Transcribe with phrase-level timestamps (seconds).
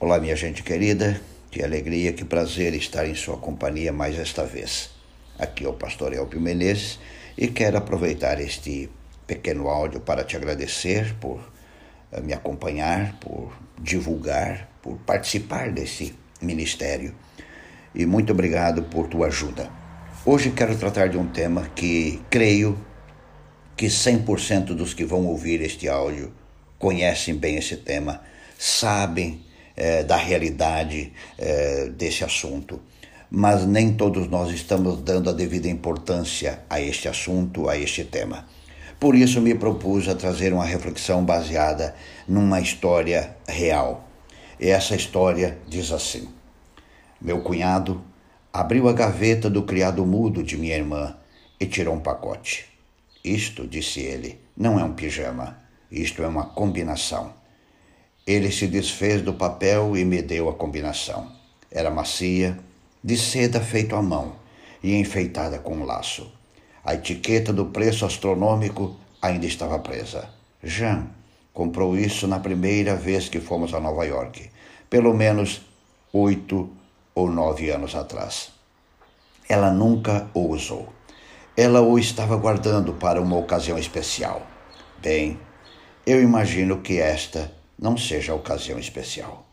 [0.00, 4.90] Olá, minha gente querida, que alegria, que prazer estar em sua companhia mais esta vez.
[5.36, 7.00] Aqui é o pastor Elpio Menezes
[7.36, 8.88] e quero aproveitar este
[9.26, 11.40] pequeno áudio para te agradecer por
[12.12, 17.12] eh, me acompanhar, por divulgar, por participar desse ministério.
[17.92, 19.68] E muito obrigado por tua ajuda.
[20.24, 22.78] Hoje quero tratar de um tema que creio
[23.76, 26.32] que 100% dos que vão ouvir este áudio
[26.78, 28.22] conhecem bem esse tema,
[28.56, 29.47] sabem
[29.78, 32.80] é, da realidade é, desse assunto.
[33.30, 38.46] Mas nem todos nós estamos dando a devida importância a este assunto, a este tema.
[38.98, 41.94] Por isso me propus a trazer uma reflexão baseada
[42.26, 44.08] numa história real.
[44.58, 46.28] E essa história diz assim:
[47.20, 48.02] Meu cunhado
[48.52, 51.16] abriu a gaveta do criado mudo de minha irmã
[51.60, 52.66] e tirou um pacote.
[53.22, 55.58] Isto, disse ele, não é um pijama,
[55.90, 57.37] isto é uma combinação.
[58.28, 61.32] Ele se desfez do papel e me deu a combinação.
[61.70, 62.58] Era macia,
[63.02, 64.36] de seda feito à mão
[64.82, 66.30] e enfeitada com um laço.
[66.84, 70.28] A etiqueta do preço astronômico ainda estava presa.
[70.62, 71.06] Jean
[71.54, 74.50] comprou isso na primeira vez que fomos a Nova York,
[74.90, 75.62] pelo menos
[76.12, 76.68] oito
[77.14, 78.50] ou nove anos atrás.
[79.48, 80.92] Ela nunca o usou.
[81.56, 84.46] Ela o estava guardando para uma ocasião especial.
[84.98, 85.40] Bem,
[86.04, 89.46] eu imagino que esta não seja a ocasião especial.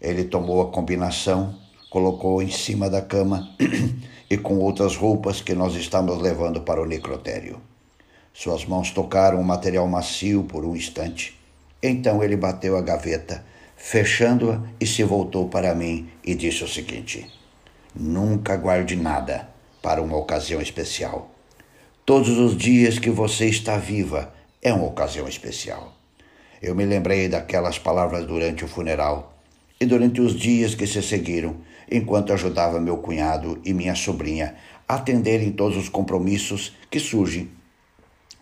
[0.00, 1.54] Ele tomou a combinação,
[1.90, 3.54] colocou em cima da cama
[4.28, 7.60] e com outras roupas que nós estamos levando para o necrotério.
[8.34, 11.38] Suas mãos tocaram o material macio por um instante.
[11.82, 13.44] Então ele bateu a gaveta,
[13.76, 17.30] fechando-a e se voltou para mim e disse o seguinte:
[17.94, 19.48] Nunca guarde nada
[19.82, 21.30] para uma ocasião especial.
[22.06, 25.92] Todos os dias que você está viva é uma ocasião especial.
[26.62, 29.36] Eu me lembrei daquelas palavras durante o funeral
[29.80, 31.56] e durante os dias que se seguiram,
[31.90, 34.54] enquanto ajudava meu cunhado e minha sobrinha
[34.86, 37.50] a atenderem todos os compromissos que surgem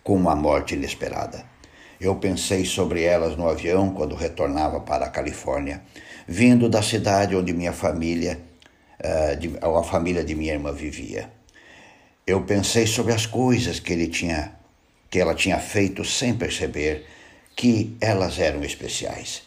[0.05, 1.45] com uma morte inesperada.
[1.99, 5.83] Eu pensei sobre elas no avião quando retornava para a Califórnia,
[6.29, 8.39] vindo da cidade onde minha família,
[9.03, 11.31] uh, a família de minha irmã vivia.
[12.27, 14.61] Eu pensei sobre as coisas que ele tinha
[15.09, 17.05] que ela tinha feito sem perceber
[17.61, 19.43] que elas eram especiais.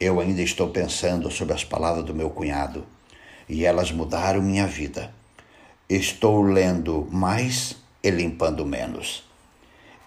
[0.00, 2.86] Eu ainda estou pensando sobre as palavras do meu cunhado
[3.46, 5.12] e elas mudaram minha vida.
[5.86, 9.22] Estou lendo mais e limpando menos.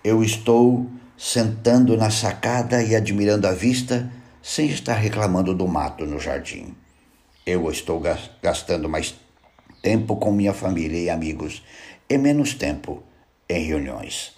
[0.04, 6.20] Eu estou sentando na sacada e admirando a vista sem estar reclamando do mato no
[6.20, 6.76] jardim.
[7.46, 8.02] Eu estou
[8.42, 9.14] gastando mais
[9.84, 11.62] tempo com minha família e amigos
[12.10, 13.04] e menos tempo
[13.48, 14.34] em reuniões.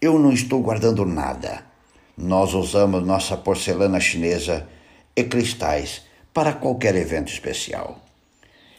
[0.00, 1.71] Eu não estou guardando nada.
[2.16, 4.68] Nós usamos nossa porcelana chinesa
[5.16, 6.02] e cristais
[6.32, 7.98] para qualquer evento especial.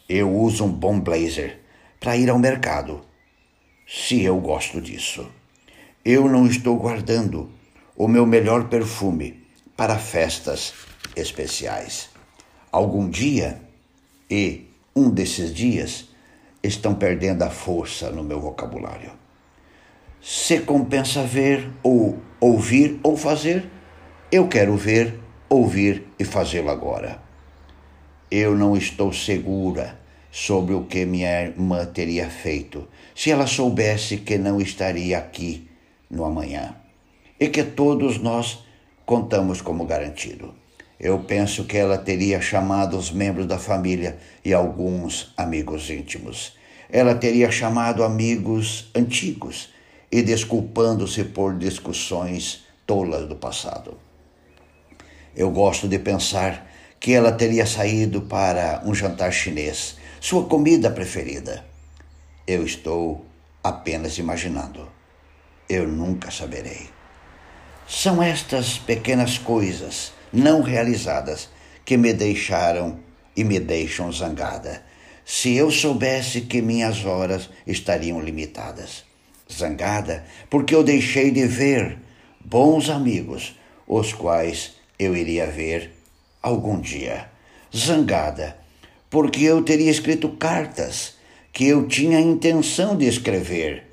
[0.08, 1.60] Eu uso um bom blazer
[2.00, 3.02] para ir ao mercado,
[3.88, 5.28] se eu gosto disso.
[6.04, 7.50] Eu não estou guardando
[7.96, 9.44] o meu melhor perfume
[9.76, 10.74] para festas
[11.16, 12.10] especiais.
[12.72, 13.62] Algum dia,
[14.30, 16.10] e um desses dias,
[16.62, 19.12] estão perdendo a força no meu vocabulário.
[20.22, 23.64] Se compensa ver ou ouvir ou fazer,
[24.30, 25.18] eu quero ver,
[25.48, 27.18] ouvir e fazê-lo agora.
[28.30, 29.98] Eu não estou segura
[30.30, 35.70] sobre o que minha irmã teria feito se ela soubesse que não estaria aqui
[36.12, 36.76] no amanhã
[37.40, 38.66] e que todos nós
[39.06, 40.54] contamos como garantido.
[41.00, 46.58] Eu penso que ela teria chamado os membros da família e alguns amigos íntimos.
[46.90, 49.72] Ela teria chamado amigos antigos
[50.14, 53.98] e desculpando-se por discussões tolas do passado.
[55.36, 56.70] Eu gosto de pensar
[57.00, 61.66] que ela teria saído para um jantar chinês, sua comida preferida.
[62.46, 63.26] Eu estou
[63.64, 64.88] apenas imaginando.
[65.68, 66.92] Eu nunca saberei.
[67.88, 71.50] São estas pequenas coisas não realizadas
[71.84, 73.00] que me deixaram
[73.36, 74.84] e me deixam zangada.
[75.26, 79.12] Se eu soubesse que minhas horas estariam limitadas
[79.58, 81.98] zangada porque eu deixei de ver
[82.44, 83.56] bons amigos,
[83.88, 85.92] os quais eu iria ver
[86.42, 87.30] algum dia.
[87.76, 88.58] Zangada
[89.10, 91.16] porque eu teria escrito cartas
[91.52, 93.84] que eu tinha intenção de escrever.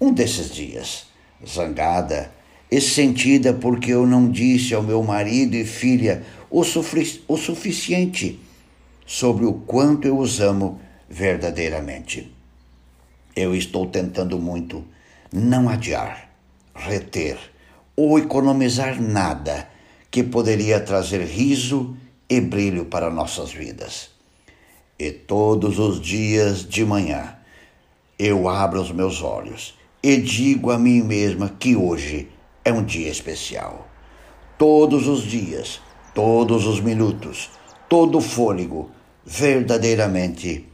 [0.00, 1.06] Um desses dias,
[1.44, 2.32] zangada
[2.70, 8.40] e sentida porque eu não disse ao meu marido e filha o, o suficiente
[9.04, 12.32] sobre o quanto eu os amo verdadeiramente.
[13.34, 14.84] Eu estou tentando muito
[15.32, 16.30] não adiar,
[16.74, 17.38] reter
[17.94, 19.68] ou economizar nada
[20.10, 21.96] que poderia trazer riso
[22.28, 24.10] e brilho para nossas vidas.
[24.98, 27.36] E todos os dias de manhã
[28.18, 32.28] eu abro os meus olhos e digo a mim mesma que hoje
[32.64, 33.88] é um dia especial.
[34.58, 35.80] Todos os dias,
[36.14, 37.50] todos os minutos,
[37.88, 38.90] todo fôlego,
[39.24, 40.66] verdadeiramente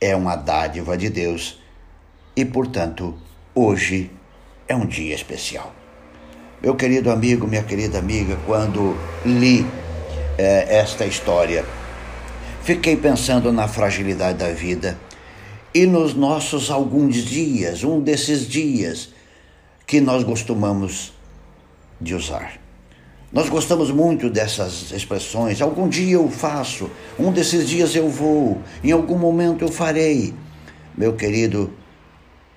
[0.00, 1.60] é uma dádiva de Deus
[2.38, 3.16] e, portanto,
[3.52, 4.12] hoje
[4.68, 5.74] é um dia especial.
[6.62, 8.96] Meu querido amigo, minha querida amiga, quando
[9.26, 9.66] li
[10.38, 11.64] eh, esta história,
[12.62, 14.96] fiquei pensando na fragilidade da vida
[15.74, 19.12] e nos nossos alguns dias, um desses dias
[19.84, 21.12] que nós costumamos
[22.00, 22.60] de usar.
[23.32, 25.60] Nós gostamos muito dessas expressões.
[25.60, 26.88] Algum dia eu faço,
[27.18, 30.32] um desses dias eu vou, em algum momento eu farei.
[30.96, 31.72] Meu querido,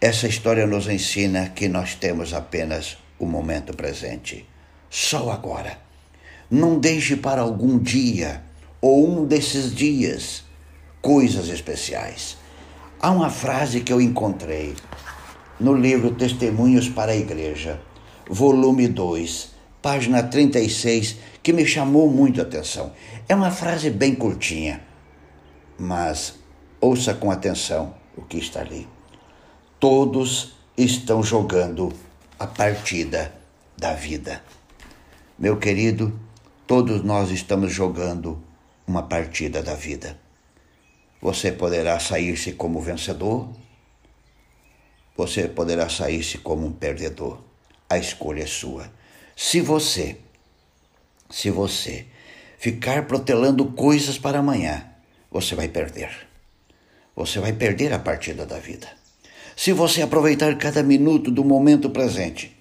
[0.01, 4.49] essa história nos ensina que nós temos apenas o momento presente,
[4.89, 5.77] só agora.
[6.49, 8.41] Não deixe para algum dia
[8.81, 10.43] ou um desses dias
[11.03, 12.35] coisas especiais.
[12.99, 14.73] Há uma frase que eu encontrei
[15.59, 17.79] no livro Testemunhos para a Igreja,
[18.27, 19.51] volume 2,
[19.83, 22.91] página 36, que me chamou muito a atenção.
[23.29, 24.81] É uma frase bem curtinha,
[25.77, 26.33] mas
[26.79, 28.87] ouça com atenção o que está ali.
[29.81, 31.91] Todos estão jogando
[32.37, 33.33] a partida
[33.75, 34.43] da vida.
[35.39, 36.19] Meu querido,
[36.67, 38.39] todos nós estamos jogando
[38.85, 40.19] uma partida da vida.
[41.19, 43.49] Você poderá sair-se como vencedor,
[45.17, 47.41] você poderá sair-se como um perdedor.
[47.89, 48.87] A escolha é sua.
[49.35, 50.19] Se você,
[51.27, 52.05] se você
[52.59, 54.91] ficar protelando coisas para amanhã,
[55.31, 56.27] você vai perder.
[57.15, 59.00] Você vai perder a partida da vida.
[59.55, 62.55] Se você aproveitar cada minuto do momento presente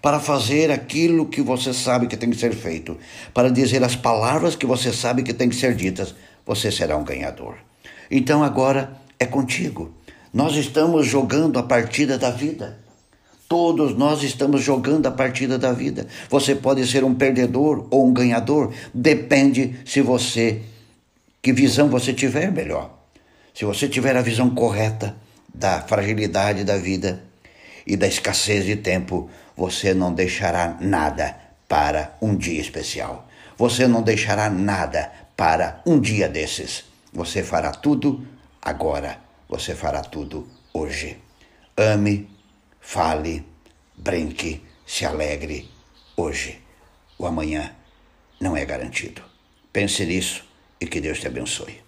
[0.00, 2.96] para fazer aquilo que você sabe que tem que ser feito,
[3.34, 6.14] para dizer as palavras que você sabe que tem que ser ditas,
[6.44, 7.56] você será um ganhador.
[8.10, 9.92] Então agora é contigo.
[10.32, 12.78] Nós estamos jogando a partida da vida.
[13.48, 16.06] Todos nós estamos jogando a partida da vida.
[16.28, 20.62] Você pode ser um perdedor ou um ganhador, depende se você
[21.40, 22.90] que visão você tiver melhor.
[23.54, 25.16] Se você tiver a visão correta,
[25.56, 27.24] da fragilidade da vida
[27.86, 31.34] e da escassez de tempo, você não deixará nada
[31.66, 33.26] para um dia especial.
[33.56, 36.84] Você não deixará nada para um dia desses.
[37.12, 38.26] Você fará tudo
[38.60, 39.18] agora.
[39.48, 41.18] Você fará tudo hoje.
[41.76, 42.28] Ame,
[42.80, 43.46] fale,
[43.96, 45.70] brinque, se alegre
[46.16, 46.60] hoje.
[47.18, 47.74] O amanhã
[48.38, 49.22] não é garantido.
[49.72, 50.44] Pense nisso
[50.78, 51.85] e que Deus te abençoe.